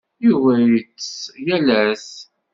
[0.27, 1.13] Yuba yettess
[1.45, 2.07] yal ass.